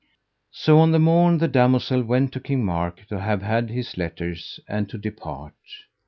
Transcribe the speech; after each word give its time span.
So 0.49 0.79
on 0.79 0.93
the 0.93 0.97
morn 0.99 1.37
the 1.37 1.47
damosel 1.47 2.01
went 2.01 2.31
to 2.33 2.39
King 2.39 2.65
Mark 2.65 3.05
to 3.09 3.19
have 3.19 3.43
had 3.43 3.69
his 3.69 3.97
letters 3.97 4.59
and 4.67 4.89
to 4.89 4.97
depart. 4.97 5.53